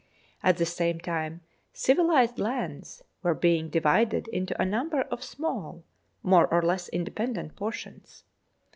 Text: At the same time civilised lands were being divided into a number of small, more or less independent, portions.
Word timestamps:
At 0.41 0.57
the 0.57 0.65
same 0.65 0.99
time 0.99 1.41
civilised 1.73 2.39
lands 2.39 3.03
were 3.21 3.35
being 3.35 3.69
divided 3.69 4.27
into 4.29 4.59
a 4.59 4.65
number 4.65 5.01
of 5.03 5.23
small, 5.23 5.83
more 6.23 6.47
or 6.51 6.63
less 6.63 6.89
independent, 6.89 7.55
portions. 7.55 8.23